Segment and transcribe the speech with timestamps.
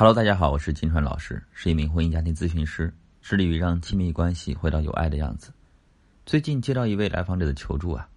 [0.00, 5.52] Hello，大家好，我是金川老师，是一名婚姻家庭咨询师，致力于让亲密关系回到有爱的样子。
[6.24, 8.08] 最近接到一位来访者的求助啊，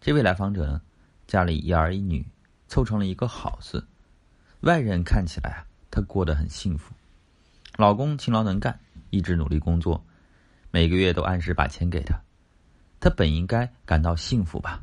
[0.00, 0.82] 这位来访者呢，
[1.28, 2.26] 家里一儿一女，
[2.66, 3.86] 凑成了一个好字。
[4.62, 6.92] 外人看起来啊，她过得很幸福，
[7.76, 8.76] 老公勤劳能干，
[9.10, 10.04] 一直努力工作，
[10.72, 12.20] 每个月都按时把钱给她，
[12.98, 14.82] 她本应该感到幸福吧。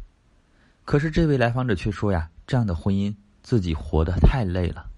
[0.86, 4.90] 可是这位来访者却说呀，这样的婚姻自己活得太累了。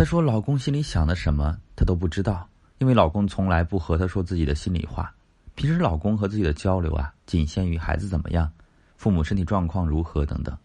[0.00, 5.14] 她说：“老公心里想的什么，她都不知道，因为老公从来不和她说自己的心里话。
[5.54, 8.50] 平时老公和自己的交流啊，仅限于孩子怎么样，
[8.96, 10.56] 父母身体状况如何等等，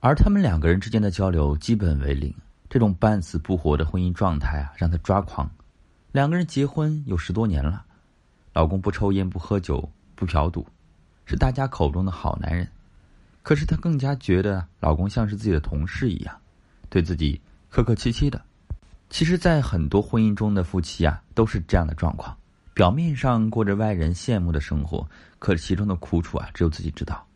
[0.00, 2.34] 而他们两个人之间的交流基本为零。
[2.68, 5.48] 这种半死不活的婚姻状态啊，让她抓狂。
[6.10, 7.84] 两个人结婚有十多年了，
[8.52, 10.66] 老公不抽烟、不喝酒、不嫖赌，
[11.24, 12.66] 是大家口中的好男人。
[13.44, 16.36] 可是她更加觉得老公像是自己的同事一样，
[16.88, 18.42] 对自己。”客客气气的，
[19.08, 22.36] 其实，在很多婚姻中的夫妻啊，都是这样的状况。
[22.74, 27.26] 表面上过着外人羡慕的生活，可其中的苦楚啊，只有自己知道。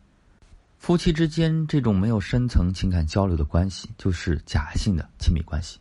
[0.77, 5.79] 夫妻之间这种没有深层情感交流的关系，就是假性的亲密关系。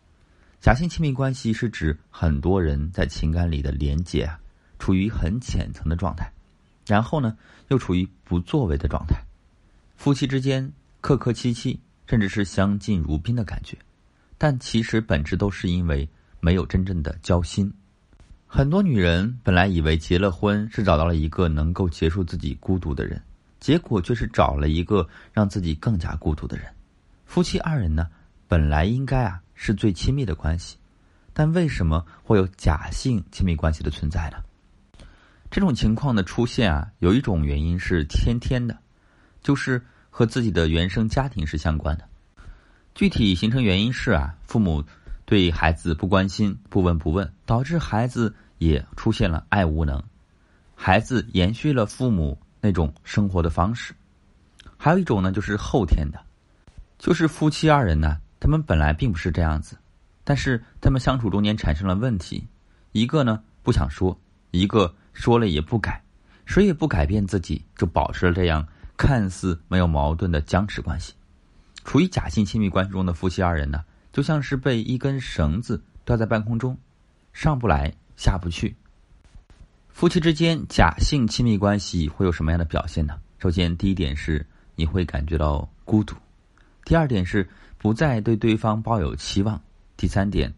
[0.61, 4.39] 假性亲密关系是指很多人在情感里的连接啊，
[4.79, 6.31] 处于很浅层的状态，
[6.87, 7.37] 然后呢，
[7.69, 9.17] 又处于不作为的状态。
[9.97, 13.77] 夫妻之间客客气气，甚至是相敬如宾的感觉。
[14.43, 16.09] 但其实本质都是因为
[16.41, 17.71] 没有真正的交心。
[18.47, 23.21] 很多女人本来以为结了婚是找到了一个能够结束自己孤独的人，
[23.61, 26.67] 结果却是找了一个让自己更加孤独的人。
[27.27, 28.09] 夫妻二人呢，
[28.49, 30.79] 本来应该啊是最亲密的关系，
[31.35, 34.39] 但为什么会有假性亲密关系的存在呢？
[35.51, 38.75] 这种情况的出现啊，有一种原因是先天的，
[39.43, 42.09] 就是和自己的原生家庭是相关的。
[43.01, 44.85] 具体形成原因是啊，父母
[45.25, 50.05] 对孩子不关心、不闻不问，导致孩子也出现了爱无能。
[50.75, 53.95] 孩子延续了父母那种生活的方式。
[54.77, 56.21] 还有一种呢，就是后天的，
[56.99, 59.79] 就是夫妻二人呢，他们本来并不是这样子，
[60.23, 62.47] 但是他们相处中间产生了问题，
[62.93, 64.15] 一个呢不想说，
[64.51, 66.05] 一个说了也不改，
[66.45, 68.69] 谁也不改变自己，就保持了这样
[68.99, 71.15] 看似没有矛盾的僵持关系。
[71.91, 76.79] 处于假性亲密关系中的夫妻二人呢，就像是被一根绳子吊在半空中，
[77.33, 78.77] 上不来下不去。
[79.89, 83.19] 夫妻之间假性亲密关系会有什么样的表现呢？
[83.41, 84.47] 首先，第一点是
[84.77, 86.15] 你会感觉到孤独；
[86.85, 89.59] 第二点是不再对对方抱有期望；
[89.97, 90.55] 第三点，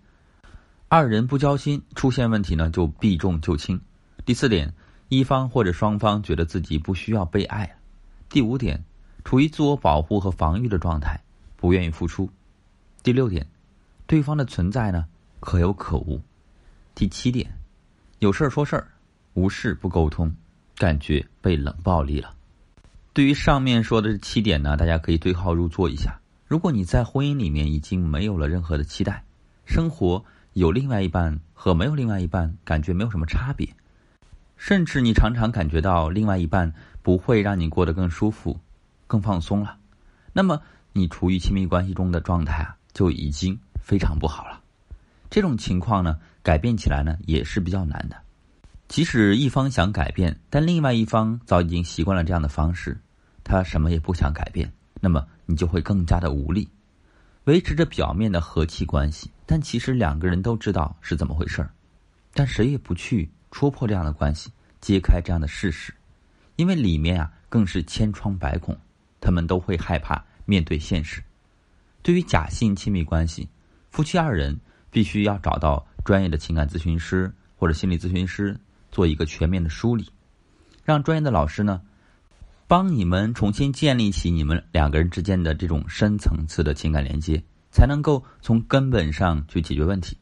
[0.88, 3.78] 二人不交心，出现问题呢就避重就轻；
[4.26, 4.70] 第四点，
[5.08, 7.66] 一方或者双方觉得自己不需要被爱；
[8.28, 8.84] 第五点。
[9.24, 11.20] 处于自我保护和防御的状态，
[11.56, 12.28] 不愿意付出。
[13.02, 13.46] 第六点，
[14.06, 15.06] 对方的存在呢
[15.40, 16.20] 可有可无。
[16.94, 17.52] 第七点，
[18.18, 18.86] 有事儿说事儿，
[19.34, 20.34] 无事不沟通，
[20.76, 22.34] 感觉被冷暴力了。
[23.12, 26.18] 对于上面说的这七点呢，大家可以对号入座一下。
[26.46, 29.24] 如果你在婚姻里面已经没有了任何的期待，
[29.64, 33.68] 生活有另外一半和没有另外一半感觉没有什么差别，
[34.56, 36.72] 甚至你常常感觉到另外一半
[37.02, 38.60] 不会让你过得更舒服。
[39.12, 39.76] 更放松了，
[40.32, 40.62] 那么
[40.94, 44.58] 你处于亲密关系中的状态啊，就已经非常不好了。
[45.28, 48.16] 这种情况呢，改变起来呢也是比较难的。
[48.88, 52.98] 即使一方想改变，但另外一方早已经习惯了这样的方式，
[53.44, 56.66] 他什么也不想改变，那么你就会更加的无力，
[57.44, 61.70] 维持着表面的和气关系，但其实两个人都知道是怎么回事儿，
[62.32, 64.50] 但谁也不去戳破这样的关系，
[64.80, 65.92] 揭开这样的事实，
[66.56, 68.74] 因为里面啊更是千疮百孔。
[69.22, 71.22] 他们都会害怕面对现实。
[72.02, 73.48] 对于假性亲密关系，
[73.88, 74.58] 夫妻二人
[74.90, 78.58] 必须要找到专业的情感咨询师或者心理咨询师
[78.90, 80.10] 做一个全面的梳理，
[80.84, 81.80] 让专业的老师呢
[82.66, 87.40] 帮你们重新建立起你们两个人之间的这种深层次的情感连接，
[87.70, 90.18] 才能够从根本上去解决问题。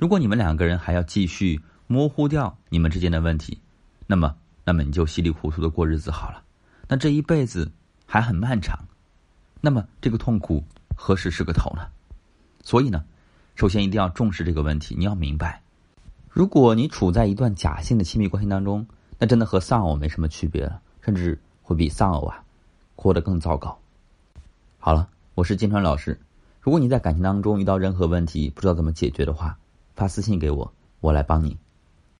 [0.00, 3.56] 如果你们两个人还要继续模糊掉你们之间的问题，
[4.08, 6.42] 那么那么你就稀里糊涂的过日子好了。
[6.88, 7.70] 那这一辈子。
[8.06, 8.86] 还很漫长，
[9.60, 10.62] 那么这个痛苦
[10.96, 11.88] 何时是个头呢？
[12.62, 13.04] 所以呢，
[13.56, 14.94] 首先一定要重视这个问题。
[14.96, 15.62] 你要明白，
[16.30, 18.86] 如果你处在一段假性的亲密关系当中，
[19.18, 22.42] 那真的和丧偶没什么区别了，甚至会比丧偶啊
[22.94, 23.78] 过得更糟糕。
[24.78, 26.18] 好了，我是金川老师。
[26.60, 29.58] 如果你在感情当中遇到任何问题，不知道怎么解决的话，
[29.94, 31.58] 发私信给我，我来帮你。